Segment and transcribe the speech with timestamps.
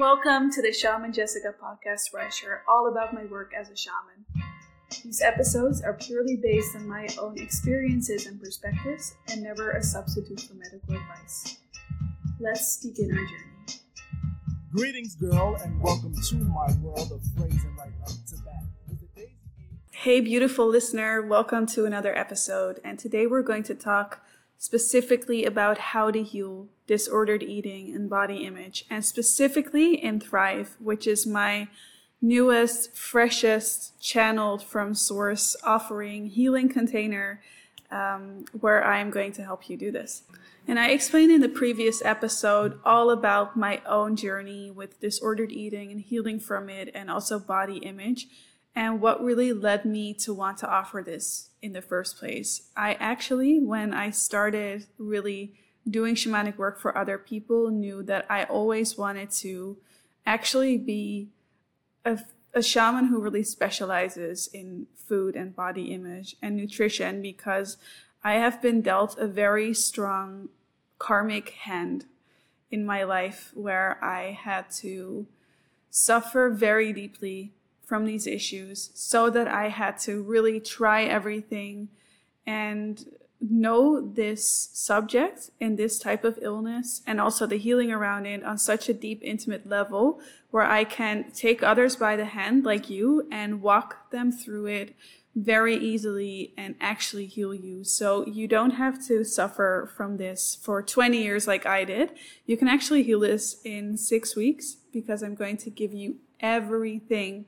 [0.00, 3.76] Welcome to the Shaman Jessica podcast, where I share all about my work as a
[3.76, 4.24] shaman.
[5.04, 10.40] These episodes are purely based on my own experiences and perspectives and never a substitute
[10.40, 11.58] for medical advice.
[12.40, 13.80] Let's begin our journey.
[14.74, 19.26] Greetings, girl, and welcome to my world of phrasing right up to that.
[19.90, 22.80] Hey, beautiful listener, welcome to another episode.
[22.82, 24.24] And today we're going to talk
[24.60, 31.06] specifically about how to heal disordered eating and body image, and specifically in Thrive, which
[31.06, 31.66] is my
[32.20, 37.40] newest, freshest, channeled from source offering healing container
[37.90, 40.24] um, where I am going to help you do this.
[40.68, 45.90] And I explained in the previous episode all about my own journey with disordered eating
[45.90, 48.28] and healing from it, and also body image
[48.76, 52.68] and what really led me to want to offer this in the first place.
[52.76, 55.54] I actually, when I started really
[55.88, 59.76] doing shamanic work for other people, knew that I always wanted to
[60.26, 61.28] actually be
[62.04, 62.18] a,
[62.54, 67.76] a shaman who really specializes in food and body image and nutrition because
[68.22, 70.50] I have been dealt a very strong
[70.98, 72.04] karmic hand
[72.70, 75.26] in my life where I had to
[75.90, 77.52] suffer very deeply
[77.90, 81.88] from these issues so that I had to really try everything
[82.46, 83.04] and
[83.40, 88.58] know this subject and this type of illness and also the healing around it on
[88.58, 90.20] such a deep, intimate level
[90.52, 94.94] where I can take others by the hand, like you, and walk them through it
[95.34, 97.82] very easily and actually heal you.
[97.82, 102.12] So you don't have to suffer from this for 20 years like I did.
[102.46, 107.46] You can actually heal this in six weeks because I'm going to give you everything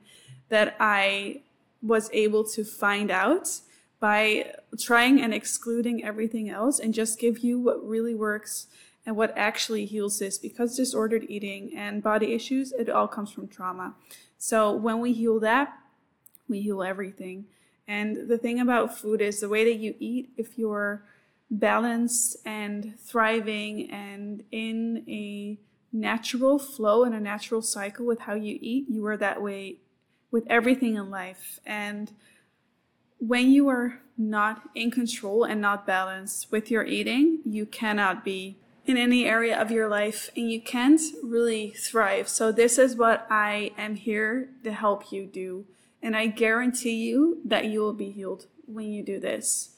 [0.53, 1.41] that I
[1.81, 3.59] was able to find out
[3.99, 8.67] by trying and excluding everything else and just give you what really works
[9.05, 13.47] and what actually heals this because disordered eating and body issues it all comes from
[13.47, 13.95] trauma.
[14.37, 15.73] So when we heal that
[16.47, 17.45] we heal everything.
[17.87, 21.03] And the thing about food is the way that you eat if you're
[21.49, 25.57] balanced and thriving and in a
[25.91, 29.77] natural flow and a natural cycle with how you eat you are that way
[30.33, 31.59] with everything in life.
[31.65, 32.11] And
[33.19, 38.57] when you are not in control and not balanced with your eating, you cannot be
[38.85, 42.27] in any area of your life and you can't really thrive.
[42.27, 45.65] So, this is what I am here to help you do.
[46.01, 49.69] And I guarantee you that you will be healed when you do this.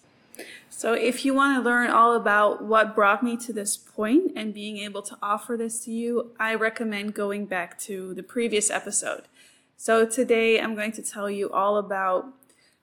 [0.69, 4.53] So, if you want to learn all about what brought me to this point and
[4.53, 9.25] being able to offer this to you, I recommend going back to the previous episode.
[9.77, 12.33] So today I'm going to tell you all about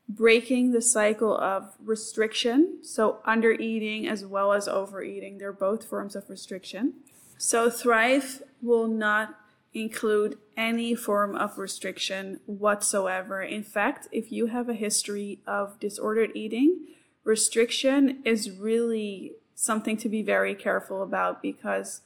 [0.09, 5.39] breaking the cycle of restriction, so under eating as well as overeating.
[5.39, 6.95] They're both forms of restriction.
[7.39, 9.37] So Thrive will not
[9.75, 13.41] include any form of restriction whatsoever.
[13.43, 16.87] In fact, if you have a history of disordered eating,
[17.25, 22.03] restriction is really something to be very careful about because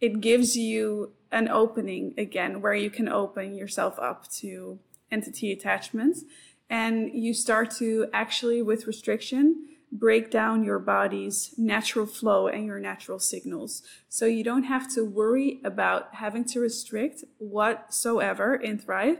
[0.00, 4.78] it gives you an opening again where you can open yourself up to
[5.10, 6.24] entity attachments.
[6.70, 12.80] And you start to actually with restriction break down your body's natural flow and your
[12.80, 13.82] natural signals.
[14.08, 19.18] So you don't have to worry about having to restrict whatsoever in thrive.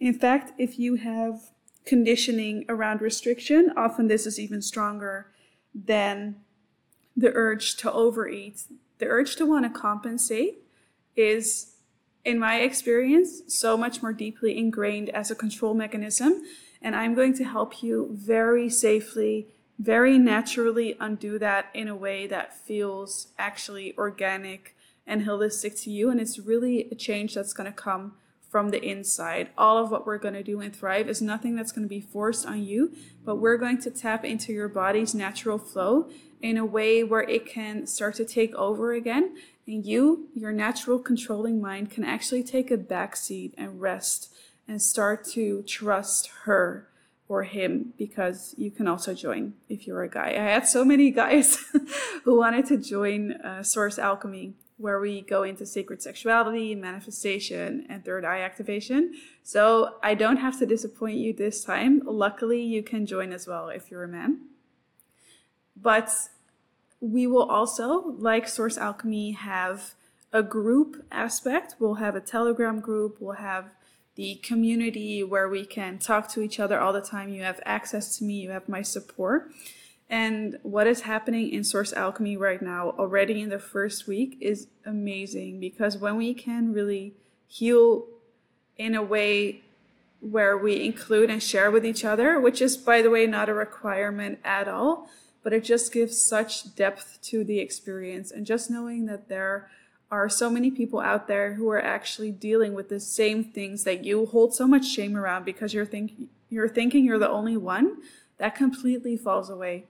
[0.00, 1.52] In fact if you have
[1.84, 5.28] conditioning around restriction often this is even stronger
[5.72, 6.36] than
[7.16, 8.62] the urge to overeat.
[8.98, 10.65] The urge to want to compensate
[11.16, 11.74] is,
[12.24, 16.42] in my experience, so much more deeply ingrained as a control mechanism.
[16.82, 22.26] And I'm going to help you very safely, very naturally undo that in a way
[22.26, 26.10] that feels actually organic and holistic to you.
[26.10, 28.14] And it's really a change that's going to come
[28.50, 29.50] from the inside.
[29.58, 32.00] All of what we're going to do in Thrive is nothing that's going to be
[32.00, 32.92] forced on you,
[33.24, 36.08] but we're going to tap into your body's natural flow
[36.40, 40.98] in a way where it can start to take over again and you, your natural
[40.98, 44.32] controlling mind, can actually take a back seat and rest
[44.68, 46.88] and start to trust her
[47.28, 50.28] or him because you can also join if you're a guy.
[50.28, 51.58] I had so many guys
[52.24, 58.04] who wanted to join uh, Source Alchemy, where we go into sacred sexuality, manifestation, and
[58.04, 59.14] third eye activation.
[59.42, 62.02] So I don't have to disappoint you this time.
[62.04, 64.42] Luckily, you can join as well if you're a man.
[65.74, 66.10] But
[67.00, 69.94] we will also, like Source Alchemy, have
[70.32, 71.76] a group aspect.
[71.78, 73.70] We'll have a Telegram group, we'll have
[74.16, 77.28] the community where we can talk to each other all the time.
[77.28, 79.50] You have access to me, you have my support.
[80.08, 84.68] And what is happening in Source Alchemy right now, already in the first week, is
[84.84, 87.14] amazing because when we can really
[87.48, 88.06] heal
[88.78, 89.62] in a way
[90.20, 93.54] where we include and share with each other, which is, by the way, not a
[93.54, 95.10] requirement at all,
[95.46, 98.32] but it just gives such depth to the experience.
[98.32, 99.70] And just knowing that there
[100.10, 104.04] are so many people out there who are actually dealing with the same things that
[104.04, 107.98] you hold so much shame around because you're thinking you're thinking you're the only one,
[108.38, 109.84] that completely falls away.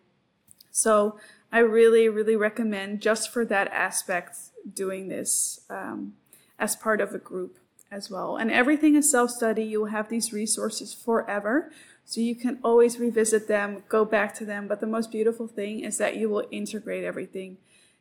[0.73, 1.19] So
[1.51, 4.37] I really, really recommend just for that aspect
[4.75, 6.17] doing this um,
[6.59, 7.57] as part of a group
[7.91, 8.37] as well.
[8.37, 9.65] And everything is self study.
[9.65, 11.73] You will have these resources forever.
[12.07, 14.67] So you can always revisit them, go back to them.
[14.67, 17.59] But the most beautiful thing is that you will integrate everything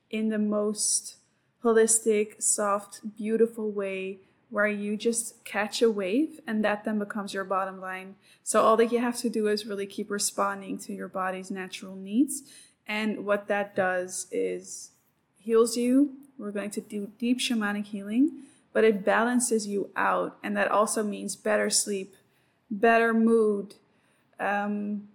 [0.10, 1.18] in the most
[1.64, 4.20] holistic, soft, beautiful way
[4.50, 8.16] where you just catch a wave and that then becomes your bottom line.
[8.44, 11.96] So all that you have to do is really keep responding to your body's natural
[11.96, 12.44] needs.
[12.88, 14.92] And what that does is
[15.40, 16.14] heals you.
[16.38, 18.44] We're going to do deep shamanic healing
[18.76, 20.38] but it balances you out.
[20.44, 22.14] And that also means better sleep,
[22.70, 23.76] better mood,
[24.40, 25.08] um,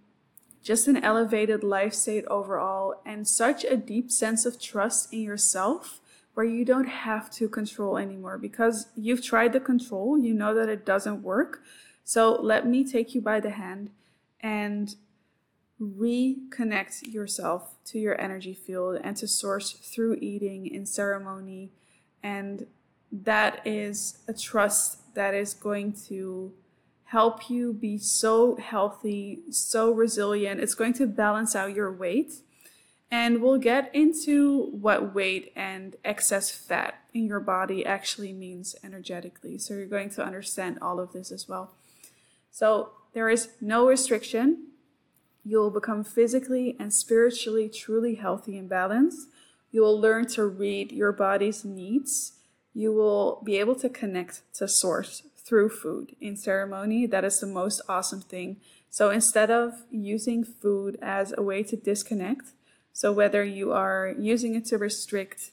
[0.63, 5.99] just an elevated life state overall, and such a deep sense of trust in yourself
[6.33, 10.69] where you don't have to control anymore because you've tried the control, you know that
[10.69, 11.61] it doesn't work.
[12.03, 13.89] So let me take you by the hand
[14.39, 14.95] and
[15.81, 21.71] reconnect yourself to your energy field and to source through eating in ceremony
[22.23, 22.67] and
[23.11, 26.53] that is a trust that is going to
[27.11, 30.61] help you be so healthy, so resilient.
[30.61, 32.35] It's going to balance out your weight.
[33.11, 39.57] And we'll get into what weight and excess fat in your body actually means energetically.
[39.57, 41.73] So you're going to understand all of this as well.
[42.49, 44.67] So there is no restriction.
[45.43, 49.27] You'll become physically and spiritually truly healthy and balanced.
[49.69, 52.37] You will learn to read your body's needs
[52.73, 57.05] you will be able to connect to source through food in ceremony.
[57.05, 58.55] That is the most awesome thing.
[58.89, 62.53] So instead of using food as a way to disconnect,
[62.93, 65.51] so whether you are using it to restrict,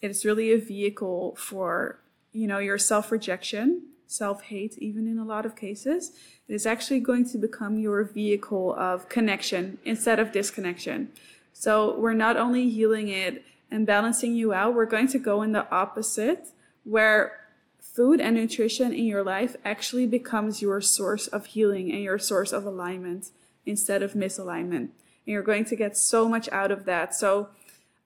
[0.00, 1.98] it's really a vehicle for,
[2.32, 6.12] you know, your self-rejection, self-hate, even in a lot of cases.
[6.46, 11.08] It is actually going to become your vehicle of connection instead of disconnection.
[11.52, 15.50] So we're not only healing it and balancing you out, we're going to go in
[15.50, 16.46] the opposite
[16.84, 17.39] where
[17.80, 22.52] food and nutrition in your life actually becomes your source of healing and your source
[22.52, 23.30] of alignment
[23.66, 24.76] instead of misalignment.
[24.76, 24.92] And
[25.26, 27.14] you're going to get so much out of that.
[27.14, 27.48] So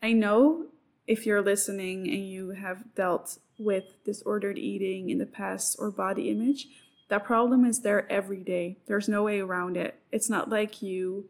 [0.03, 0.67] I know
[1.07, 6.31] if you're listening and you have dealt with disordered eating in the past or body
[6.31, 6.69] image,
[7.09, 8.79] that problem is there every day.
[8.87, 9.99] There's no way around it.
[10.11, 11.29] It's not like you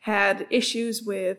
[0.00, 1.38] had issues with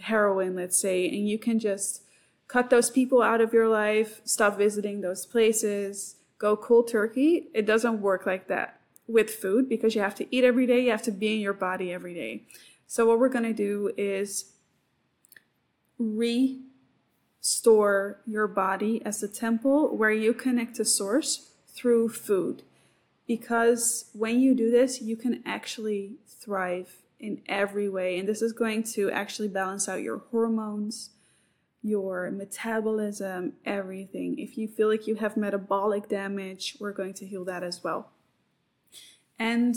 [0.00, 2.02] heroin, let's say, and you can just
[2.48, 7.48] cut those people out of your life, stop visiting those places, go cold turkey.
[7.54, 10.90] It doesn't work like that with food because you have to eat every day, you
[10.90, 12.42] have to be in your body every day.
[12.86, 14.52] So, what we're going to do is
[15.98, 16.60] restore
[18.26, 22.62] your body as a temple where you connect to source through food.
[23.26, 28.18] Because when you do this, you can actually thrive in every way.
[28.18, 31.10] And this is going to actually balance out your hormones
[31.86, 34.38] your metabolism, everything.
[34.38, 38.10] If you feel like you have metabolic damage, we're going to heal that as well.
[39.38, 39.76] And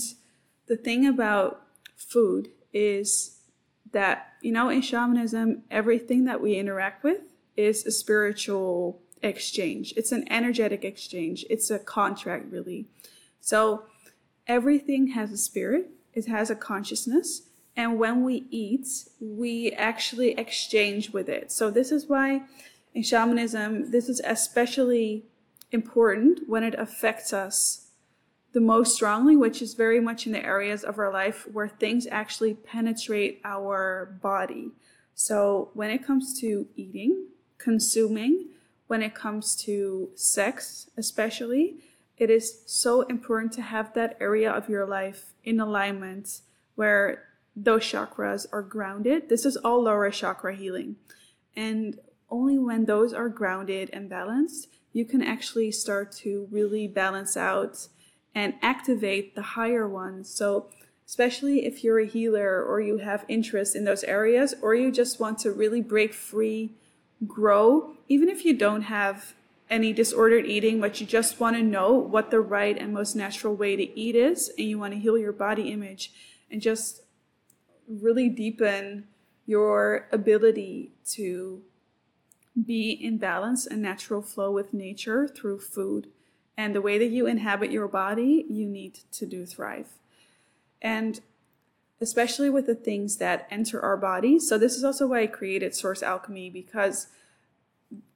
[0.67, 1.61] the thing about
[1.95, 3.39] food is
[3.91, 7.21] that, you know, in shamanism, everything that we interact with
[7.55, 9.93] is a spiritual exchange.
[9.97, 11.45] It's an energetic exchange.
[11.49, 12.87] It's a contract, really.
[13.41, 13.83] So
[14.47, 17.48] everything has a spirit, it has a consciousness,
[17.79, 18.89] and when we eat,
[19.21, 21.50] we actually exchange with it.
[21.50, 22.41] So this is why
[22.93, 25.24] in shamanism, this is especially
[25.71, 27.88] important when it affects us
[28.51, 32.05] the most strongly, which is very much in the areas of our life where things
[32.12, 34.71] actually penetrate our body.
[35.15, 37.27] So when it comes to eating,
[37.59, 38.48] consuming,
[38.88, 41.75] when it comes to sex, especially,
[42.17, 46.41] it is so important to have that area of your life in alignment
[46.75, 47.28] where
[47.63, 49.29] those chakras are grounded.
[49.29, 50.95] This is all lower chakra healing.
[51.55, 51.99] And
[52.29, 57.87] only when those are grounded and balanced, you can actually start to really balance out
[58.33, 60.29] and activate the higher ones.
[60.29, 60.69] So,
[61.05, 65.19] especially if you're a healer or you have interest in those areas, or you just
[65.19, 66.73] want to really break free,
[67.27, 69.33] grow, even if you don't have
[69.69, 73.55] any disordered eating, but you just want to know what the right and most natural
[73.55, 76.11] way to eat is, and you want to heal your body image
[76.51, 77.01] and just
[77.89, 79.08] really deepen
[79.46, 81.62] your ability to
[82.65, 86.08] be in balance and natural flow with nature through food
[86.60, 89.93] and the way that you inhabit your body, you need to do thrive.
[90.81, 91.22] And
[92.01, 94.39] especially with the things that enter our body.
[94.39, 97.08] So this is also why I created Source Alchemy because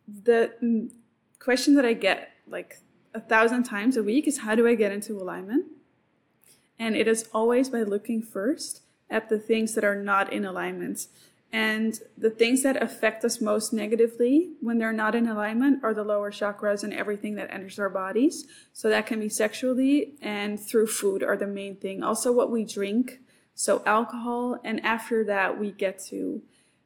[0.06, 0.90] the mm,
[1.40, 2.80] question that I get like
[3.14, 5.66] a thousand times a week is how do I get into alignment?
[6.78, 11.08] And it is always by looking first at the things that are not in alignment.
[11.52, 16.04] And the things that affect us most negatively when they're not in alignment are the
[16.04, 18.48] lower chakras and everything that enters our bodies.
[18.74, 22.02] So that can be sexually and through food are the main thing.
[22.02, 23.20] Also, what we drink,
[23.54, 26.42] so alcohol, and after that, we get to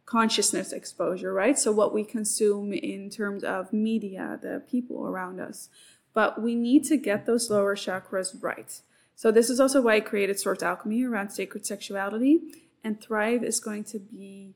[0.06, 1.58] consciousness exposure, right?
[1.58, 5.70] So what we consume in terms of media, the people around us.
[6.14, 8.82] But we need to get those lower chakras right.
[9.18, 12.40] So this is also why I created Source Alchemy around sacred sexuality.
[12.86, 14.54] And Thrive is going to be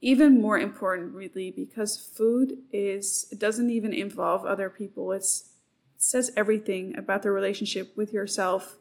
[0.00, 5.12] even more important, really, because food is, it doesn't even involve other people.
[5.12, 5.50] It's,
[5.94, 8.76] it says everything about the relationship with yourself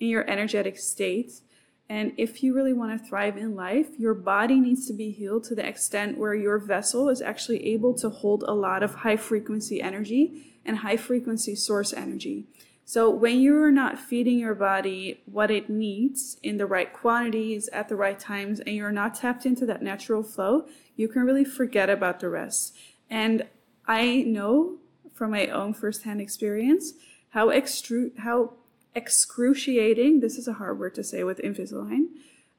[0.00, 1.40] in your energetic state
[1.88, 5.44] and if you really want to thrive in life, your body needs to be healed
[5.44, 9.16] to the extent where your vessel is actually able to hold a lot of high
[9.16, 12.46] frequency energy and high frequency source energy.
[12.88, 17.88] So when you're not feeding your body what it needs in the right quantities at
[17.88, 21.90] the right times and you're not tapped into that natural flow, you can really forget
[21.90, 22.76] about the rest.
[23.10, 23.44] And
[23.88, 24.76] I know
[25.12, 26.92] from my own firsthand experience
[27.30, 28.52] how extru- how
[28.94, 32.06] excruciating, this is a hard word to say with Invisalign,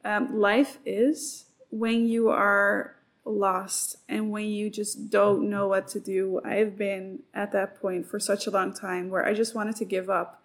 [0.03, 2.97] um, life is when you are
[3.31, 6.41] lost and when you just don't know what to do.
[6.43, 9.86] I've been at that point for such a long time where I just wanted to
[9.86, 10.41] give up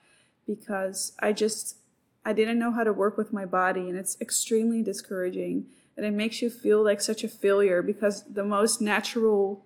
[0.46, 1.76] because I just
[2.24, 6.12] I didn't know how to work with my body and it's extremely discouraging and it
[6.12, 9.64] makes you feel like such a failure because the most natural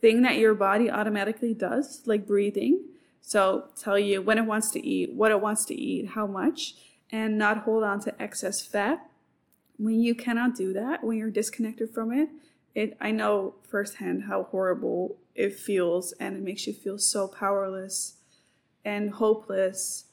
[0.00, 2.84] thing that your body automatically does like breathing
[3.30, 6.74] so tell you when it wants to eat, what it wants to eat, how much,
[7.10, 9.06] and not hold on to excess fat.
[9.80, 12.28] When you cannot do that, when you're disconnected from it,
[12.74, 18.16] it I know firsthand how horrible it feels and it makes you feel so powerless
[18.84, 20.04] and hopeless.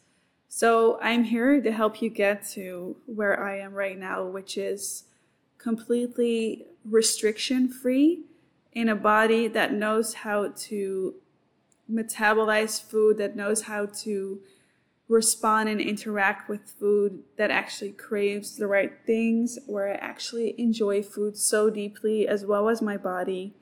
[0.48, 5.04] So I'm here to help you get to where I am right now, which is
[5.58, 8.22] completely restriction free
[8.72, 11.16] in a body that knows how to
[11.92, 14.40] metabolize food, that knows how to
[15.08, 21.02] respond and interact with food, that actually craves the right things, where I actually enjoy
[21.02, 23.54] food so deeply as well as my body.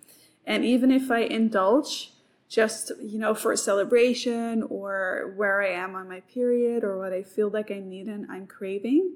[0.46, 2.12] And even if I indulge
[2.48, 7.14] just, you know, for a celebration or where I am on my period or what
[7.14, 9.14] I feel like I need and I'm craving,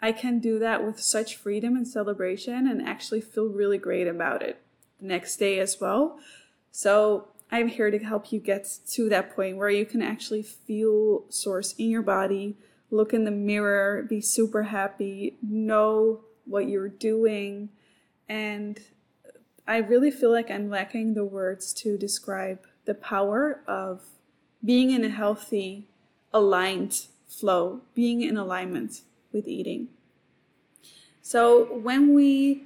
[0.00, 4.42] I can do that with such freedom and celebration and actually feel really great about
[4.42, 4.60] it
[5.00, 6.18] the next day as well.
[6.72, 11.24] So I'm here to help you get to that point where you can actually feel
[11.28, 12.56] source in your body,
[12.90, 17.68] look in the mirror, be super happy, know what you're doing.
[18.28, 18.80] And
[19.66, 24.02] I really feel like I'm lacking the words to describe the power of
[24.64, 25.88] being in a healthy,
[26.32, 29.88] aligned flow, being in alignment with eating.
[31.22, 32.62] So when we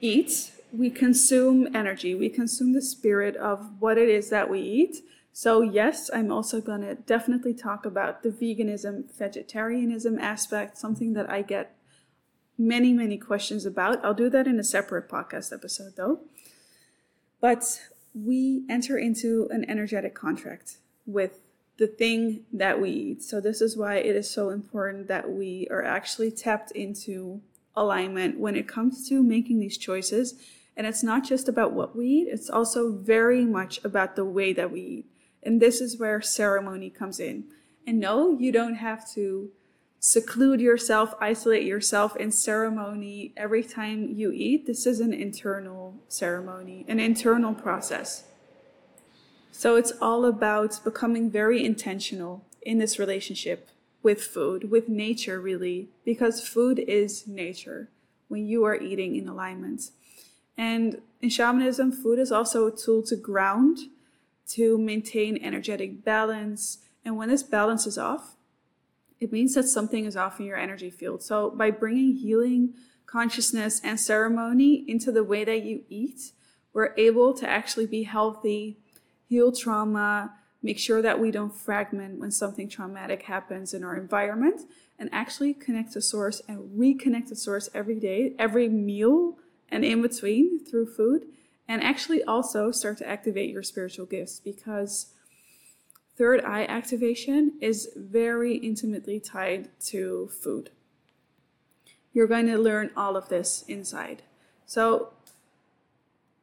[0.00, 5.02] eat, we consume energy, we consume the spirit of what it is that we eat.
[5.32, 11.30] So, yes, I'm also going to definitely talk about the veganism, vegetarianism aspect, something that
[11.30, 11.76] I get
[12.58, 14.02] many, many questions about.
[14.04, 16.20] I'll do that in a separate podcast episode though.
[17.40, 17.82] But
[18.14, 21.40] we enter into an energetic contract with
[21.76, 23.22] the thing that we eat.
[23.22, 27.42] So, this is why it is so important that we are actually tapped into
[27.76, 30.34] alignment when it comes to making these choices
[30.76, 34.52] and it's not just about what we eat, it's also very much about the way
[34.52, 35.06] that we eat.
[35.42, 37.44] And this is where ceremony comes in.
[37.86, 39.50] And no, you don't have to
[40.00, 44.66] seclude yourself, isolate yourself in ceremony every time you eat.
[44.66, 48.24] This is an internal ceremony, an internal process.
[49.52, 53.70] So it's all about becoming very intentional in this relationship
[54.06, 57.88] with food, with nature, really, because food is nature
[58.28, 59.90] when you are eating in alignment.
[60.56, 63.78] And in shamanism, food is also a tool to ground,
[64.50, 66.78] to maintain energetic balance.
[67.04, 68.36] And when this balance is off,
[69.18, 71.20] it means that something is off in your energy field.
[71.24, 72.74] So by bringing healing,
[73.06, 76.30] consciousness, and ceremony into the way that you eat,
[76.72, 78.78] we're able to actually be healthy,
[79.28, 84.62] heal trauma, make sure that we don't fragment when something traumatic happens in our environment,
[84.98, 90.02] and actually connect to source and reconnect to source every day, every meal and in
[90.02, 91.26] between through food,
[91.68, 95.12] and actually also start to activate your spiritual gifts because
[96.16, 100.70] third eye activation is very intimately tied to food.
[102.12, 104.22] You're going to learn all of this inside.
[104.64, 105.12] So,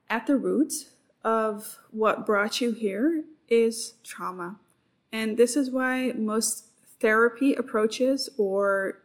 [0.10, 0.74] at the root
[1.24, 4.58] of what brought you here is trauma.
[5.12, 6.66] And this is why most
[7.00, 9.00] therapy approaches or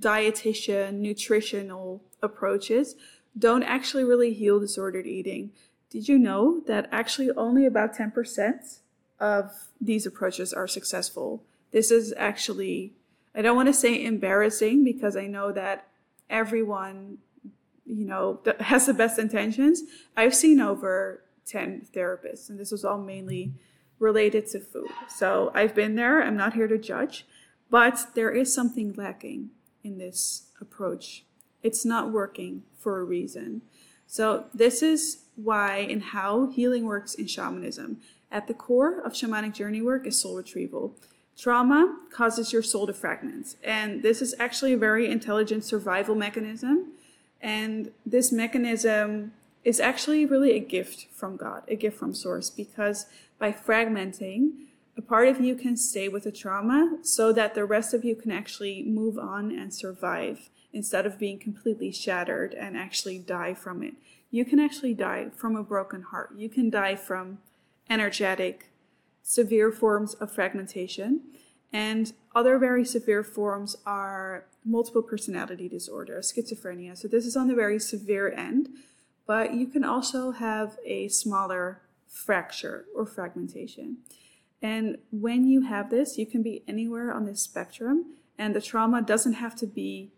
[0.00, 2.96] dietitian, nutritional approaches
[3.38, 5.50] don't actually really heal disordered eating.
[5.90, 8.78] Did you know that actually only about 10%
[9.20, 11.42] of these approaches are successful?
[11.70, 12.94] This is actually,
[13.34, 15.86] I don't want to say embarrassing because I know that
[16.30, 17.18] everyone,
[17.84, 19.82] you know, has the best intentions.
[20.16, 23.52] I've seen over 10 therapists, and this was all mainly
[23.98, 24.90] related to food.
[25.08, 27.24] So I've been there, I'm not here to judge,
[27.70, 29.50] but there is something lacking
[29.82, 31.24] in this approach.
[31.62, 33.62] It's not working for a reason.
[34.06, 37.98] So, this is why and how healing works in shamanism.
[38.30, 40.94] At the core of shamanic journey work is soul retrieval.
[41.36, 46.92] Trauma causes your soul to fragment, and this is actually a very intelligent survival mechanism.
[47.40, 49.32] And this mechanism
[49.66, 53.06] is actually really a gift from God, a gift from Source, because
[53.36, 54.52] by fragmenting,
[54.96, 58.14] a part of you can stay with the trauma so that the rest of you
[58.14, 63.82] can actually move on and survive instead of being completely shattered and actually die from
[63.82, 63.94] it.
[64.30, 66.30] You can actually die from a broken heart.
[66.36, 67.38] You can die from
[67.90, 68.70] energetic,
[69.24, 71.22] severe forms of fragmentation.
[71.72, 76.96] And other very severe forms are multiple personality disorder, schizophrenia.
[76.96, 78.68] So this is on the very severe end,
[79.26, 83.98] but you can also have a smaller fracture or fragmentation.
[84.62, 89.02] And when you have this, you can be anywhere on this spectrum, and the trauma
[89.02, 90.12] doesn't have to be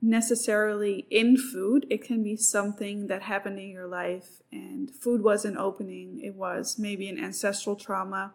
[0.00, 1.86] necessarily in food.
[1.88, 6.20] It can be something that happened in your life, and food wasn't opening.
[6.22, 8.32] It was maybe an ancestral trauma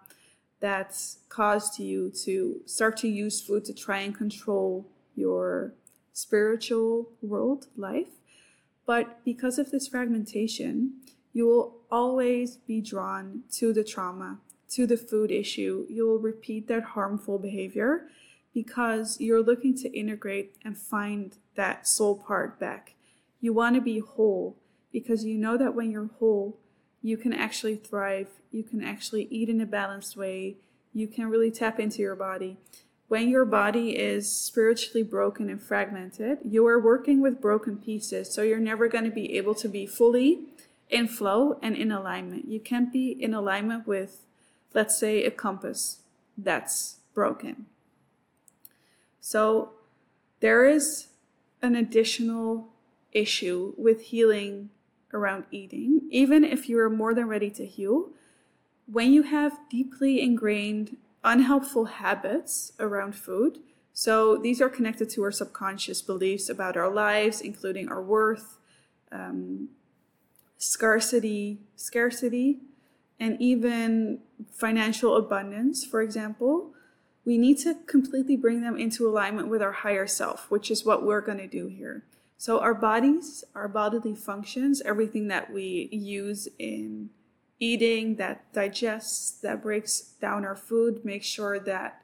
[0.59, 0.97] that
[1.29, 5.73] caused you to start to use food to try and control your
[6.13, 8.16] spiritual world life.
[8.87, 10.93] But because of this fragmentation,
[11.33, 16.83] you will always be drawn to the trauma to the food issue, you'll repeat that
[16.83, 18.07] harmful behavior
[18.53, 22.95] because you're looking to integrate and find that soul part back.
[23.39, 24.57] You want to be whole
[24.91, 26.57] because you know that when you're whole,
[27.01, 30.57] you can actually thrive, you can actually eat in a balanced way,
[30.93, 32.57] you can really tap into your body.
[33.07, 38.41] When your body is spiritually broken and fragmented, you are working with broken pieces, so
[38.41, 40.41] you're never going to be able to be fully
[40.89, 42.49] in flow and in alignment.
[42.49, 44.25] You can't be in alignment with
[44.73, 46.01] let's say a compass
[46.37, 47.65] that's broken.
[49.19, 49.71] So
[50.39, 51.07] there is
[51.61, 52.67] an additional
[53.11, 54.69] issue with healing
[55.13, 58.09] around eating, even if you are more than ready to heal.
[58.85, 63.59] When you have deeply ingrained unhelpful habits around food,
[63.93, 68.59] so these are connected to our subconscious beliefs about our lives, including our worth,
[69.11, 69.69] um,
[70.57, 72.59] scarcity, scarcity,
[73.19, 74.19] and even
[74.51, 76.73] financial abundance, for example,
[77.25, 81.03] we need to completely bring them into alignment with our higher self, which is what
[81.03, 82.03] we're going to do here.
[82.37, 87.09] So, our bodies, our bodily functions, everything that we use in
[87.59, 92.01] eating, that digests, that breaks down our food, makes sure that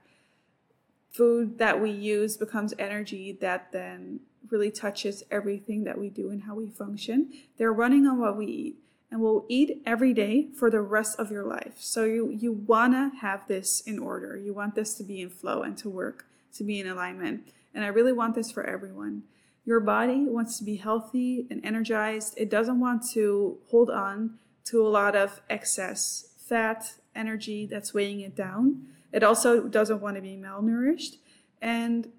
[1.11, 6.43] food that we use becomes energy that then really touches everything that we do and
[6.43, 7.31] how we function.
[7.57, 8.75] They're running on what we eat
[9.11, 11.75] and will eat every day for the rest of your life.
[11.77, 14.35] So you, you want to have this in order.
[14.37, 17.47] You want this to be in flow and to work, to be in alignment.
[17.75, 19.23] And I really want this for everyone.
[19.65, 22.33] Your body wants to be healthy and energized.
[22.37, 28.21] It doesn't want to hold on to a lot of excess fat, energy that's weighing
[28.21, 28.87] it down.
[29.11, 31.17] It also doesn't want to be malnourished.
[31.61, 32.11] And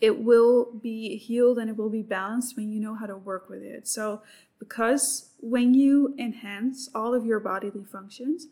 [0.00, 3.48] it will be healed and it will be balanced when you know how to work
[3.48, 3.88] with it.
[3.88, 4.22] So
[4.58, 8.46] because when you enhance all of your bodily functions,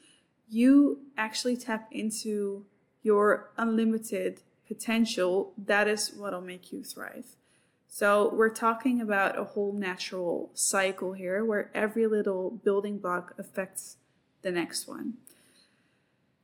[0.48, 2.66] you actually tap into
[3.02, 5.52] your unlimited potential.
[5.58, 7.36] That is what'll make you thrive.
[7.94, 13.98] So, we're talking about a whole natural cycle here where every little building block affects
[14.40, 15.18] the next one.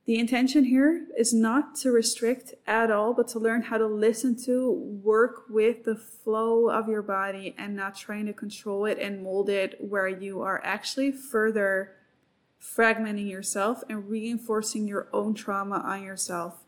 [0.05, 4.37] The intention here is not to restrict at all, but to learn how to listen
[4.45, 4.71] to,
[5.03, 9.49] work with the flow of your body and not trying to control it and mold
[9.49, 11.95] it where you are actually further
[12.61, 16.65] fragmenting yourself and reinforcing your own trauma on yourself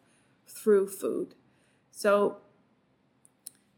[0.47, 1.35] through food.
[1.91, 2.39] So,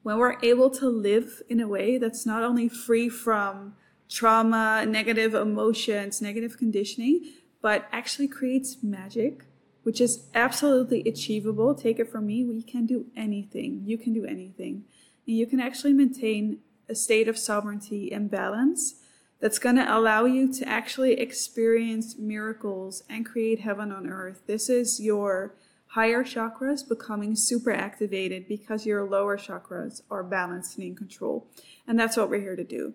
[0.03, 3.75] when we're able to live in a way that's not only free from
[4.09, 7.25] trauma, negative emotions, negative conditioning,
[7.61, 9.45] but actually creates magic
[9.83, 11.75] which is absolutely achievable.
[11.75, 13.83] Take it from me, we can do anything.
[13.85, 14.85] You can do anything.
[15.27, 18.97] And you can actually maintain a state of sovereignty and balance
[19.41, 24.43] that's going to allow you to actually experience miracles and create heaven on earth.
[24.47, 25.55] This is your
[25.93, 31.47] higher chakras becoming super activated because your lower chakras are balanced and in control.
[31.87, 32.95] And that's what we're here to do.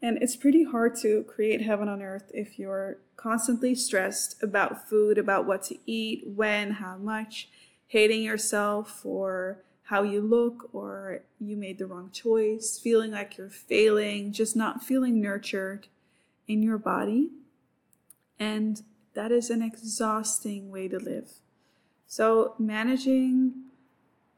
[0.00, 5.18] And it's pretty hard to create heaven on earth if you're constantly stressed about food,
[5.18, 7.48] about what to eat, when, how much,
[7.86, 13.50] hating yourself for how you look or you made the wrong choice, feeling like you're
[13.50, 15.86] failing, just not feeling nurtured
[16.48, 17.30] in your body.
[18.36, 18.82] And
[19.14, 21.34] that is an exhausting way to live.
[22.12, 23.54] So, managing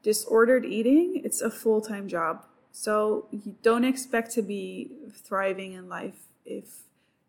[0.01, 2.45] disordered eating, it's a full-time job.
[2.71, 6.83] So, you don't expect to be thriving in life if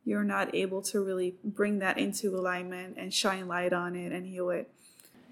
[0.05, 4.25] you're not able to really bring that into alignment and shine light on it and
[4.25, 4.71] heal it.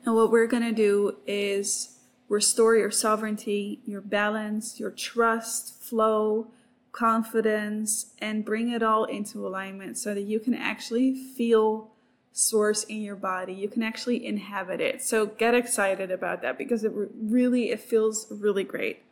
[0.04, 1.96] And what we're going to do is
[2.28, 6.48] restore your sovereignty, your balance, your trust, flow,
[6.90, 11.93] confidence, and bring it all into alignment so that you can actually feel
[12.36, 13.54] source in your body.
[13.54, 15.00] You can actually inhabit it.
[15.00, 19.02] So get excited about that because it really it feels really great.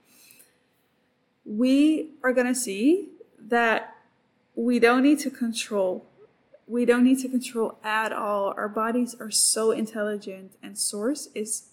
[1.44, 3.96] We are going to see that
[4.56, 6.04] we don't need to control.
[6.66, 8.54] We don't need to control at all.
[8.56, 11.70] Our bodies are so intelligent, and Source is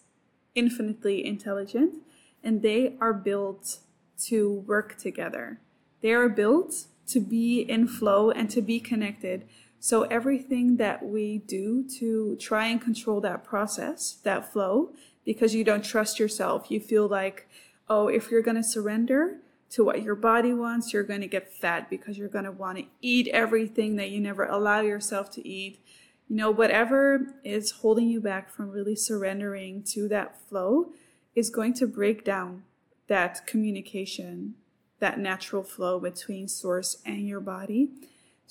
[0.54, 1.96] infinitely intelligent,
[2.44, 3.80] and they are built
[4.26, 5.60] to work together.
[6.02, 9.48] They are built to be in flow and to be connected.
[9.80, 14.92] So, everything that we do to try and control that process, that flow,
[15.24, 17.48] because you don't trust yourself, you feel like,
[17.88, 19.38] oh, if you're going to surrender,
[19.72, 22.78] to what your body wants, you're going to get fat because you're going to want
[22.78, 25.80] to eat everything that you never allow yourself to eat.
[26.28, 30.92] You know, whatever is holding you back from really surrendering to that flow
[31.36, 32.64] is going to break down
[33.08, 34.56] that communication,
[35.00, 37.90] that natural flow between source and your body.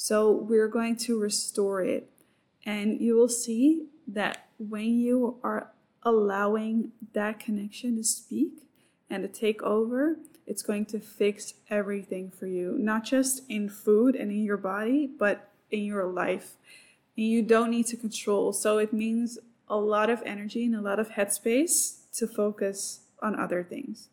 [0.01, 2.09] So we're going to restore it.
[2.65, 5.73] And you will see that when you are
[6.05, 8.69] allowing that connection to speak
[9.11, 14.15] and to take over, it's going to fix everything for you, not just in food
[14.15, 16.53] and in your body, but in your life.
[17.17, 18.53] And you don't need to control.
[18.53, 23.39] So it means a lot of energy and a lot of headspace to focus on
[23.39, 24.11] other things.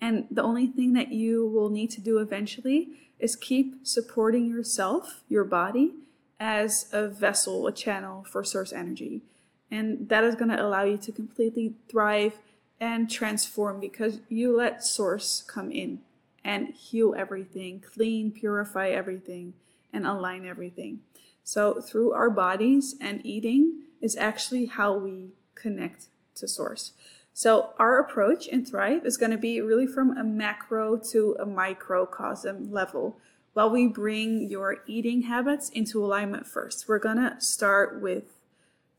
[0.00, 5.22] And the only thing that you will need to do eventually is keep supporting yourself,
[5.28, 5.92] your body,
[6.40, 9.22] as a vessel, a channel for source energy.
[9.70, 12.38] And that is going to allow you to completely thrive
[12.80, 16.00] and transform because you let source come in
[16.44, 19.54] and heal everything, clean, purify everything,
[19.92, 21.00] and align everything.
[21.42, 26.92] So, through our bodies and eating is actually how we connect to source.
[27.36, 31.44] So, our approach in Thrive is going to be really from a macro to a
[31.44, 33.18] microcosm level.
[33.54, 38.38] While we bring your eating habits into alignment first, we're going to start with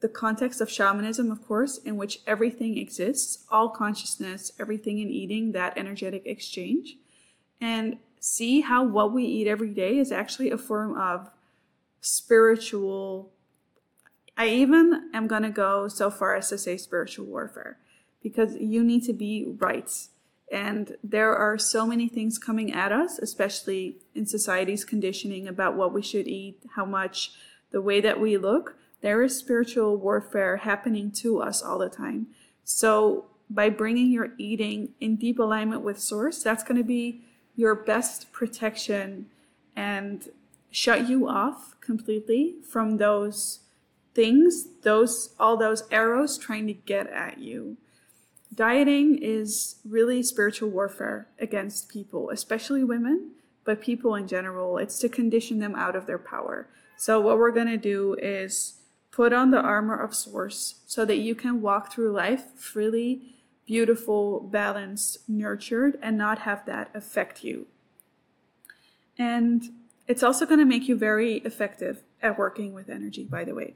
[0.01, 5.53] the context of shamanism, of course, in which everything exists, all consciousness, everything in eating,
[5.53, 6.97] that energetic exchange,
[7.61, 11.29] and see how what we eat every day is actually a form of
[12.01, 13.31] spiritual.
[14.37, 17.77] I even am going to go so far as to say spiritual warfare
[18.25, 19.91] because you need to be right.
[20.51, 25.93] And there are so many things coming at us, especially in society's conditioning about what
[25.93, 27.33] we should eat, how much,
[27.69, 32.25] the way that we look there is spiritual warfare happening to us all the time.
[32.63, 37.21] So, by bringing your eating in deep alignment with Source, that's going to be
[37.55, 39.27] your best protection
[39.75, 40.29] and
[40.71, 43.59] shut you off completely from those
[44.15, 47.77] things, those all those arrows trying to get at you.
[48.55, 53.31] Dieting is really spiritual warfare against people, especially women,
[53.65, 54.77] but people in general.
[54.77, 56.67] It's to condition them out of their power.
[56.95, 58.79] So what we're going to do is
[59.15, 63.21] Put on the armor of Source so that you can walk through life freely,
[63.65, 67.67] beautiful, balanced, nurtured, and not have that affect you.
[69.17, 69.69] And
[70.05, 73.75] it's also going to make you very effective at working with energy, by the way.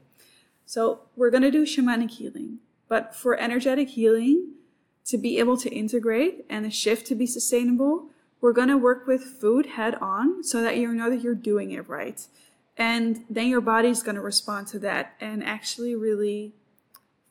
[0.66, 4.56] So, we're going to do shamanic healing, but for energetic healing
[5.06, 8.06] to be able to integrate and the shift to be sustainable,
[8.40, 11.72] we're going to work with food head on so that you know that you're doing
[11.72, 12.26] it right.
[12.76, 16.54] And then your body's going to respond to that and actually really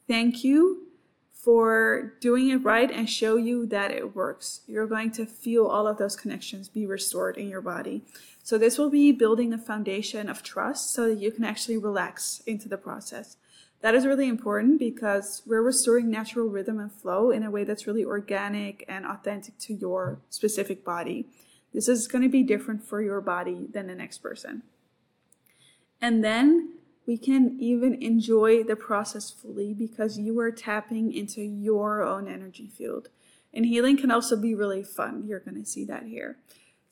[0.08, 0.90] thank you
[1.34, 4.62] for doing it right and show you that it works.
[4.68, 8.04] You're going to feel all of those connections be restored in your body.
[8.44, 12.42] So, this will be building a foundation of trust so that you can actually relax
[12.46, 13.38] into the process.
[13.82, 17.88] That is really important because we're restoring natural rhythm and flow in a way that's
[17.88, 21.28] really organic and authentic to your specific body.
[21.74, 24.64] This is going to be different for your body than the next person.
[26.02, 26.74] And then
[27.06, 32.68] we can even enjoy the process fully because you are tapping into your own energy
[32.68, 33.08] field.
[33.54, 35.26] And healing can also be really fun.
[35.26, 36.38] You're going to see that here.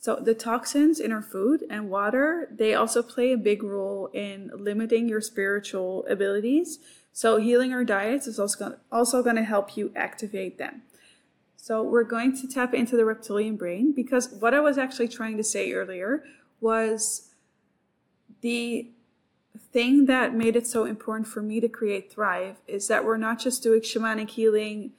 [0.08, 4.50] So the toxins in our food and water, they also play a big role in
[4.56, 6.80] limiting your spiritual abilities.
[7.12, 10.84] So healing our diets is also going to, also going to help you activate them.
[11.58, 15.36] So we're going to tap into the reptilian brain because what I was actually trying
[15.36, 16.24] to say earlier
[16.62, 17.32] was
[18.40, 18.90] the
[19.74, 23.40] thing that made it so important for me to create Thrive is that we're not
[23.40, 24.94] just doing shamanic healing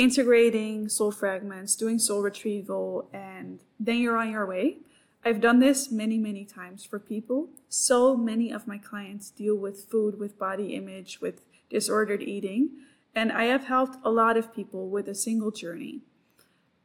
[0.00, 4.78] integrating soul fragments, doing soul retrieval, and then you're on your way.
[5.22, 7.50] I've done this many, many times for people.
[7.68, 12.70] So many of my clients deal with food, with body image, with disordered eating,
[13.14, 16.00] and I have helped a lot of people with a single journey.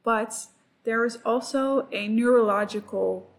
[0.04, 0.48] But
[0.84, 3.30] there is also a neurological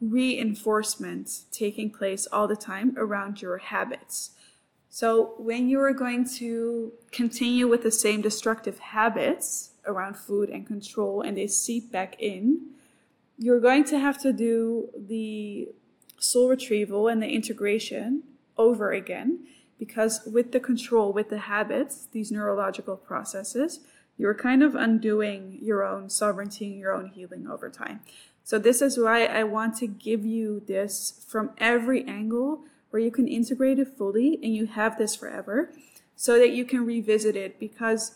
[0.00, 4.32] reinforcement taking place all the time around your habits.
[4.96, 10.66] So when you are going to continue with the same destructive habits around food and
[10.66, 12.70] control and they seep back in,
[13.36, 15.68] you're going to have to do the
[16.18, 18.22] soul retrieval and the integration
[18.56, 19.40] over again
[19.78, 23.80] because with the control, with the habits, these neurological processes,
[24.16, 28.00] you're kind of undoing your own sovereignty and your own healing over time.
[28.44, 32.64] So this is why I want to give you this from every angle
[32.96, 35.70] where you can integrate it fully and you have this forever
[36.14, 38.14] so that you can revisit it because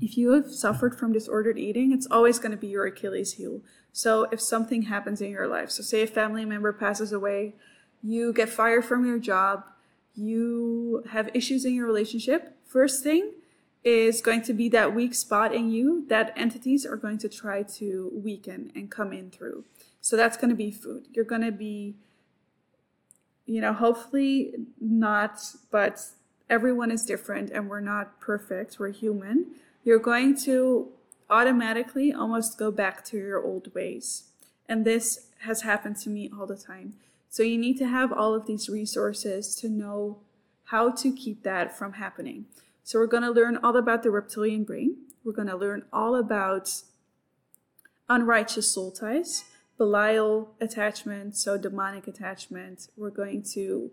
[0.00, 3.60] if you have suffered from disordered eating, it's always going to be your Achilles heel.
[3.92, 7.54] So if something happens in your life, so say a family member passes away,
[8.02, 9.62] you get fired from your job,
[10.16, 13.30] you have issues in your relationship, first thing
[13.84, 17.62] is going to be that weak spot in you that entities are going to try
[17.62, 19.64] to weaken and come in through.
[20.00, 21.06] So that's going to be food.
[21.12, 21.94] You're going to be
[23.52, 25.38] you know, hopefully not,
[25.70, 26.00] but
[26.48, 29.46] everyone is different and we're not perfect, we're human.
[29.84, 30.88] You're going to
[31.28, 34.24] automatically almost go back to your old ways.
[34.70, 36.94] And this has happened to me all the time.
[37.28, 40.20] So you need to have all of these resources to know
[40.64, 42.46] how to keep that from happening.
[42.84, 44.96] So we're going to learn all about the reptilian brain.
[45.24, 46.70] We're going to learn all about
[48.08, 49.44] unrighteous soul ties.
[49.82, 53.90] Belial attachment, so demonic attachment, we're going to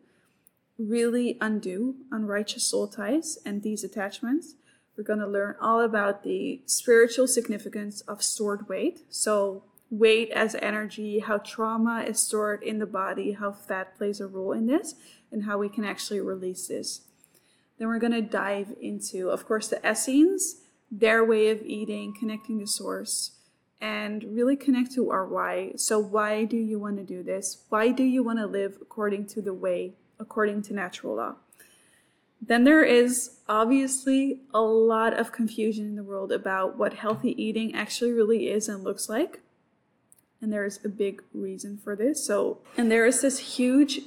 [0.78, 4.54] really undo unrighteous soul ties and these attachments.
[4.96, 9.00] We're going to learn all about the spiritual significance of stored weight.
[9.10, 14.28] So, weight as energy, how trauma is stored in the body, how fat plays a
[14.28, 14.94] role in this,
[15.32, 17.02] and how we can actually release this.
[17.80, 20.58] Then we're going to dive into, of course, the Essenes,
[20.92, 23.39] their way of eating, connecting to source
[23.82, 25.72] and really connect to our why.
[25.76, 27.64] So, why do you want to do this?
[27.70, 31.36] Why do you want to live according to the way, according to natural law?
[32.42, 37.76] Then there is obviously a lot of confusion in the world about what healthy eating
[37.76, 39.42] actually really is and looks like.
[40.42, 42.24] And there is a big reason for this.
[42.24, 44.02] So, and there is this huge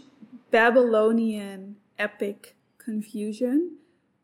[0.50, 3.76] Babylonian epic confusion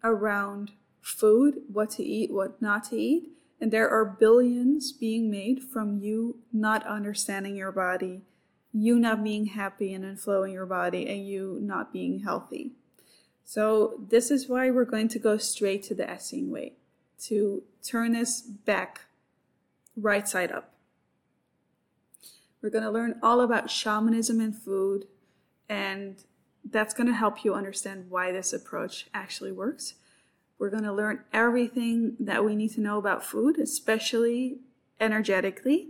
[0.03, 5.63] around food, what to eat, what not to eat and there are billions being made
[5.63, 8.23] from you not understanding your body,
[8.73, 12.73] you not being happy and inflowing your body, and you not being healthy.
[13.45, 16.75] So, this is why we're going to go straight to the Essene way
[17.25, 19.07] to turn this back
[19.97, 20.75] right side up.
[22.63, 25.07] We're going to learn all about shamanism and food,
[25.69, 26.23] and
[26.69, 29.95] that's going to help you understand why this approach actually works.
[30.59, 34.59] We're going to learn everything that we need to know about food, especially
[35.01, 35.89] energetically.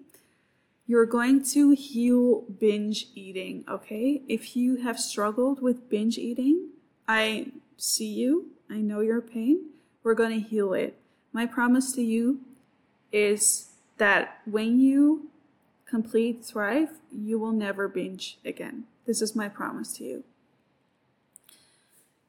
[0.86, 4.22] You're going to heal binge eating, okay?
[4.28, 6.68] If you have struggled with binge eating,
[7.06, 8.48] I see you.
[8.70, 9.70] I know your pain.
[10.02, 10.98] We're going to heal it.
[11.32, 12.40] My promise to you
[13.12, 15.30] is that when you
[15.86, 18.84] complete Thrive, you will never binge again.
[19.06, 20.24] This is my promise to you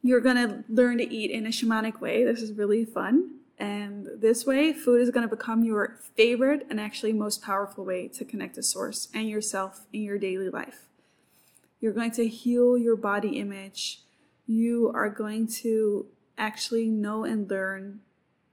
[0.02, 2.24] you're going to learn to eat in a shamanic way.
[2.24, 3.36] This is really fun.
[3.58, 8.08] And this way, food is going to become your favorite and actually most powerful way
[8.10, 10.88] to connect to source and yourself in your daily life.
[11.82, 14.02] You're going to heal your body image.
[14.48, 16.06] You are going to
[16.38, 18.00] actually know and learn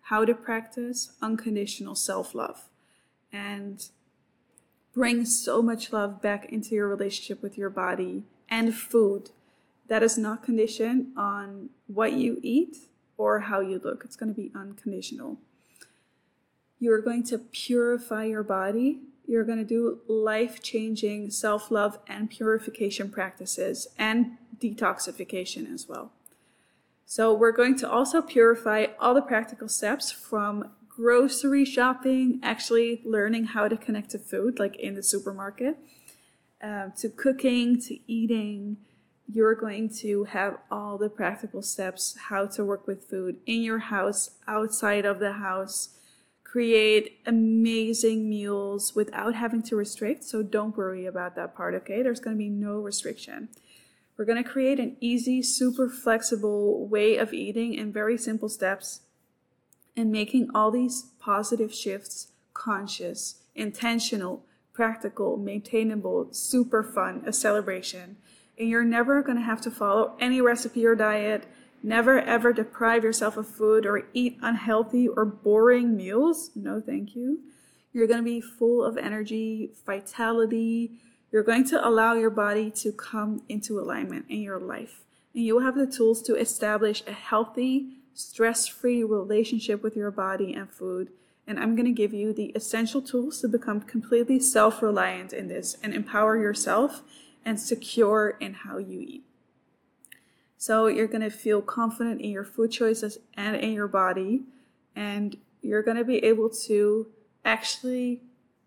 [0.03, 2.69] how to practice unconditional self love
[3.33, 3.89] and
[4.93, 9.31] bring so much love back into your relationship with your body and food
[9.89, 12.77] that is not conditioned on what you eat
[13.17, 14.03] or how you look.
[14.05, 15.39] It's going to be unconditional.
[16.79, 19.01] You're going to purify your body.
[19.27, 26.13] You're going to do life changing self love and purification practices and detoxification as well.
[27.07, 33.45] So, we're going to also purify all the practical steps from grocery shopping, actually learning
[33.45, 35.77] how to connect to food, like in the supermarket,
[36.63, 38.79] uh, to cooking, to eating.
[39.33, 43.79] You're going to have all the practical steps how to work with food in your
[43.79, 45.91] house, outside of the house,
[46.45, 50.25] create amazing meals without having to restrict.
[50.25, 52.03] So don't worry about that part, okay?
[52.03, 53.49] There's going to be no restriction.
[54.17, 59.01] We're going to create an easy, super flexible way of eating in very simple steps
[59.97, 68.17] and making all these positive shifts conscious, intentional, practical, maintainable, super fun, a celebration.
[68.59, 71.47] And you're never going to have to follow any recipe or diet,
[71.83, 76.51] never ever deprive yourself of food or eat unhealthy or boring meals.
[76.55, 77.41] No, thank you.
[77.93, 80.93] You're going to be full of energy, vitality.
[81.33, 85.05] You're going to allow your body to come into alignment in your life.
[85.35, 90.55] And you'll have the tools to establish a healthy, stress free relationship with your body
[90.55, 91.11] and food.
[91.47, 95.49] And I'm going to give you the essential tools to become completely self reliant in
[95.49, 97.03] this and empower yourself
[97.47, 99.25] and secure in how you eat.
[100.59, 104.43] So you're going to feel confident in your food choices and in your body.
[104.97, 107.07] And you're going to be able to
[107.45, 108.21] actually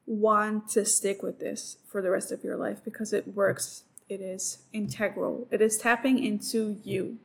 [0.08, 3.84] want to stick with this for the rest of your life because it works.
[4.08, 5.48] It is integral.
[5.52, 7.18] It is tapping into you.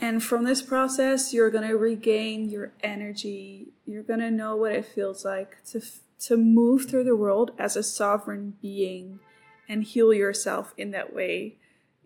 [0.00, 3.68] And from this process, you're going to regain your energy.
[3.86, 5.82] You're going to know what it feels like to,
[6.20, 9.20] to move through the world as a sovereign being
[9.68, 11.56] and heal yourself in that way.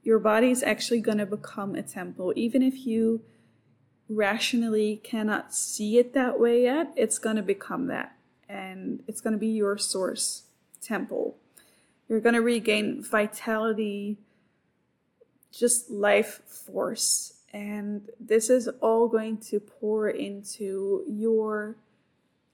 [0.03, 2.33] Your body is actually going to become a temple.
[2.37, 3.23] Even if you
[4.09, 8.17] rationally cannot see it that way yet, it's going to become that.
[8.49, 10.45] And it's going to be your source
[10.81, 11.37] temple.
[12.09, 14.17] You're going to regain vitality,
[15.53, 21.77] just life force and this is all going to pour into your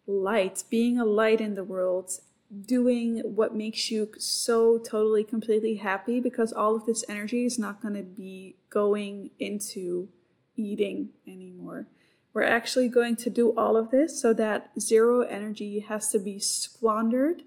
[0.06, 2.20] light, being a light in the world,
[2.66, 7.80] doing what makes you so totally, completely happy because all of this energy is not
[7.80, 10.08] going to be going into
[10.56, 11.86] eating anymore.
[12.32, 16.38] We're actually going to do all of this so that zero energy has to be
[16.38, 17.42] squandered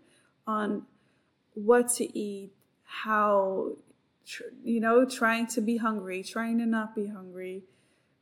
[0.46, 0.84] on
[1.54, 2.52] what to eat,
[2.86, 3.74] how
[4.64, 7.64] you know, trying to be hungry, trying to not be hungry,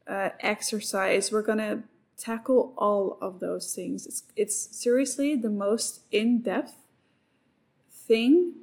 [0.08, 1.32] uh, exercise.
[1.32, 1.84] We're going to
[2.18, 4.06] tackle all of those things.
[4.06, 6.76] It's, it's seriously the most in depth
[7.92, 8.54] thing,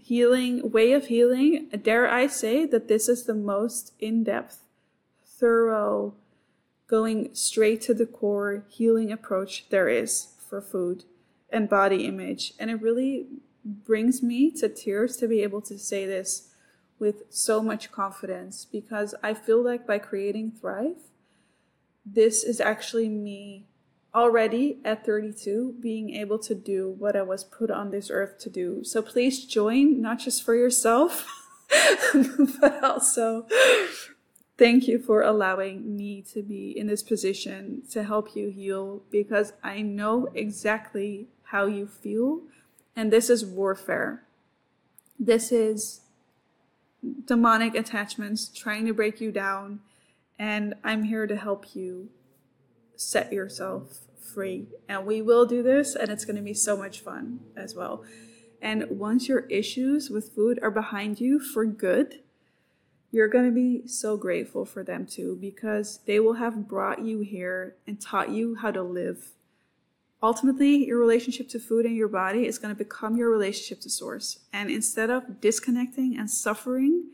[0.00, 1.68] healing, way of healing.
[1.82, 4.60] Dare I say that this is the most in depth,
[5.24, 6.14] thorough,
[6.86, 11.04] going straight to the core healing approach there is for food
[11.50, 12.52] and body image.
[12.58, 13.26] And it really
[13.64, 16.50] brings me to tears to be able to say this
[16.98, 20.96] with so much confidence because I feel like by creating Thrive,
[22.04, 23.66] this is actually me
[24.14, 28.50] already at 32 being able to do what I was put on this earth to
[28.50, 28.84] do.
[28.84, 31.26] So please join, not just for yourself,
[32.60, 33.46] but also
[34.56, 39.52] thank you for allowing me to be in this position to help you heal because
[39.62, 42.42] I know exactly how you feel.
[42.94, 44.22] And this is warfare.
[45.18, 46.02] This is
[47.26, 49.80] demonic attachments trying to break you down,
[50.38, 52.10] and I'm here to help you
[52.96, 54.68] set yourself free.
[54.88, 58.04] And we will do this, and it's going to be so much fun as well.
[58.62, 62.20] And once your issues with food are behind you for good,
[63.10, 67.20] you're going to be so grateful for them too because they will have brought you
[67.20, 69.34] here and taught you how to live
[70.24, 73.90] Ultimately, your relationship to food and your body is going to become your relationship to
[73.90, 74.38] source.
[74.54, 77.10] And instead of disconnecting and suffering,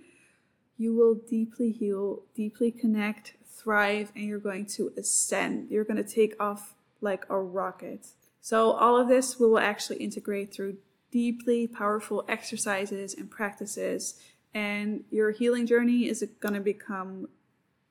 [0.80, 5.70] you will deeply heal, deeply connect, thrive, and you're going to ascend.
[5.70, 8.06] You're going to take off like a rocket.
[8.40, 10.78] So, all of this we will actually integrate through
[11.10, 14.18] deeply powerful exercises and practices.
[14.54, 17.28] And your healing journey is going to become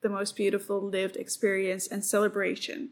[0.02, 2.90] the most beautiful lived experience and celebration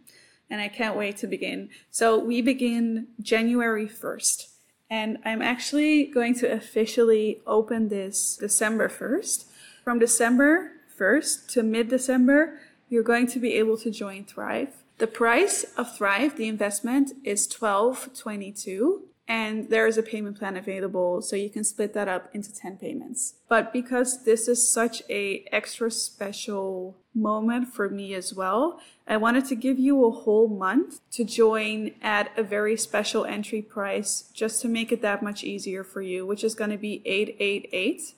[0.50, 1.70] and I can't wait to begin.
[1.92, 4.48] So we begin January 1st,
[4.90, 9.46] and I'm actually going to officially open this December 1st.
[9.88, 12.60] From December 1st to mid December,
[12.90, 14.84] you're going to be able to join Thrive.
[14.98, 21.22] The price of Thrive, the investment, is 1222 and there is a payment plan available
[21.22, 25.46] so you can split that up into 10 payments but because this is such a
[25.52, 31.02] extra special moment for me as well i wanted to give you a whole month
[31.12, 35.84] to join at a very special entry price just to make it that much easier
[35.84, 38.14] for you which is going to be 888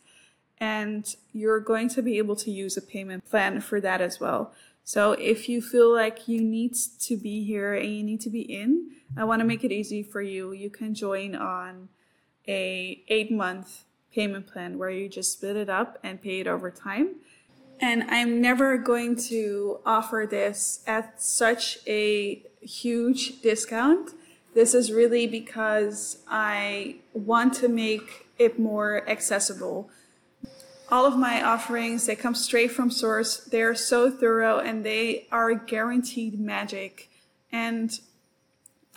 [0.59, 4.53] and you're going to be able to use a payment plan for that as well
[4.89, 8.41] so if you feel like you need to be here and you need to be
[8.41, 10.51] in, I want to make it easy for you.
[10.51, 11.89] You can join on
[12.47, 16.71] a 8 month payment plan where you just split it up and pay it over
[16.71, 17.17] time.
[17.79, 24.15] And I'm never going to offer this at such a huge discount.
[24.55, 29.91] This is really because I want to make it more accessible
[30.91, 33.37] all of my offerings they come straight from source.
[33.37, 37.09] They're so thorough and they are guaranteed magic.
[37.51, 37.99] And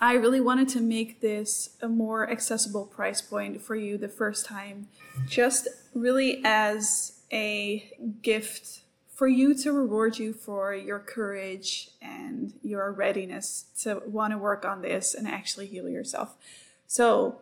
[0.01, 4.43] i really wanted to make this a more accessible price point for you the first
[4.43, 4.87] time
[5.27, 7.91] just really as a
[8.21, 8.81] gift
[9.13, 14.65] for you to reward you for your courage and your readiness to want to work
[14.65, 16.35] on this and actually heal yourself.
[16.87, 17.39] So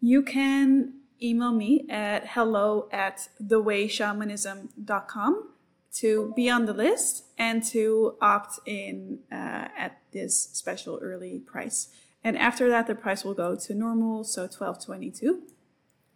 [0.00, 5.48] you can email me at hello at thewayshamanism.com
[5.92, 11.88] to be on the list and to opt in uh, at this special early price.
[12.22, 15.42] And after that, the price will go to normal, so 1222.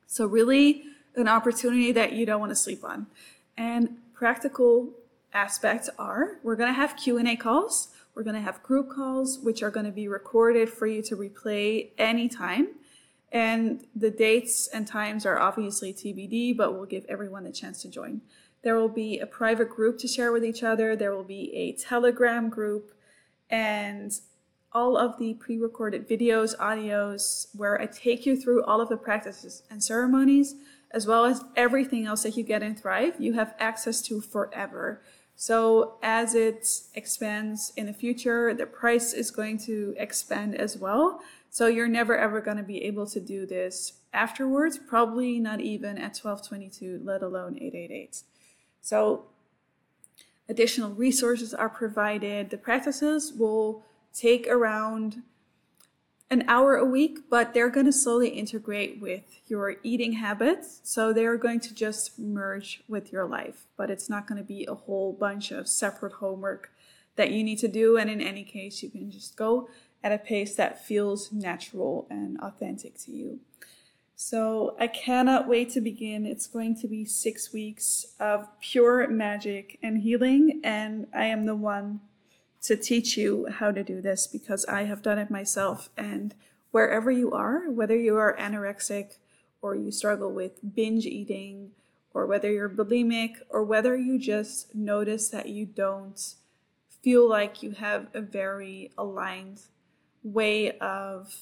[0.07, 0.85] So really
[1.17, 3.07] an opportunity that you don't want to sleep on.
[3.57, 4.93] And practical
[5.33, 7.89] aspects are we're going to have Q&A calls.
[8.15, 11.17] We're going to have group calls, which are going to be recorded for you to
[11.17, 12.69] replay anytime.
[13.35, 17.89] And the dates and times are obviously TBD, but we'll give everyone a chance to
[17.89, 18.23] join.
[18.63, 20.95] There will be a private group to share with each other.
[20.95, 22.93] There will be a Telegram group
[23.51, 24.13] and
[24.73, 28.97] all of the pre recorded videos, audios, where I take you through all of the
[28.97, 30.55] practices and ceremonies,
[30.93, 35.03] as well as everything else that you get in Thrive, you have access to forever.
[35.37, 41.21] So as it expands in the future, the price is going to expand as well.
[41.55, 45.99] So you're never ever going to be able to do this afterwards, probably not even
[45.99, 48.25] at 1222, let alone 888.
[48.81, 49.27] So
[50.49, 52.51] additional resources are provided.
[52.51, 55.23] The practices will take around
[56.29, 60.81] an hour a week, but they're going to slowly integrate with your eating habits.
[60.83, 64.67] So they're going to just merge with your life, but it's not going to be
[64.67, 66.73] a whole bunch of separate homework
[67.15, 67.97] that you need to do.
[67.97, 69.69] And in any case, you can just go
[70.05, 73.41] at a pace that feels natural and authentic to you.
[74.15, 76.27] So I cannot wait to begin.
[76.27, 81.57] It's going to be six weeks of pure magic and healing, and I am the
[81.57, 82.01] one
[82.63, 85.89] to teach you how to do this because I have done it myself.
[85.97, 86.35] And
[86.71, 89.17] wherever you are, whether you are anorexic
[89.61, 91.71] or you struggle with binge eating,
[92.13, 96.35] or whether you're bulimic, or whether you just notice that you don't
[97.03, 99.63] feel like you have a very aligned
[100.25, 101.33] way of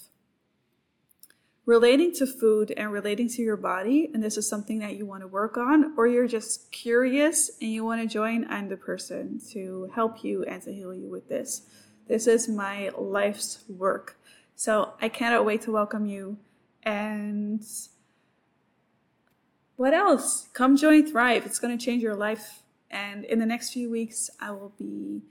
[1.64, 5.22] relating to food and relating to your body, and this is something that you want
[5.22, 9.41] to work on, or you're just curious and you want to join, I'm the person
[9.53, 11.62] to help you and to heal you with this.
[12.09, 14.18] This is my life's work.
[14.57, 16.37] So I cannot wait to welcome you.
[16.83, 17.64] And
[19.76, 20.49] what else?
[20.53, 21.47] Come join Thrive.
[21.47, 22.64] It's going to change your life.
[22.91, 25.22] And in the next few weeks, I will be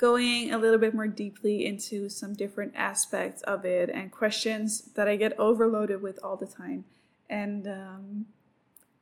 [0.00, 5.06] going a little bit more deeply into some different aspects of it and questions that
[5.06, 6.86] I get overloaded with all the time.
[7.28, 8.26] And um,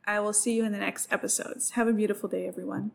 [0.05, 1.71] I will see you in the next episodes.
[1.71, 2.91] Have a beautiful day, everyone.